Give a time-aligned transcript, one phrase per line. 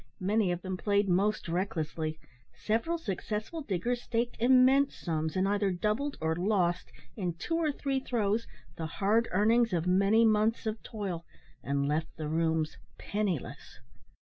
[0.19, 2.17] Many of them played most recklessly.
[2.55, 7.99] Several successful diggers staked immense sums, and either doubled or lost, in two or three
[7.99, 11.23] throws, the hard earnings of many months of toil,
[11.61, 13.79] and left the rooms penniless.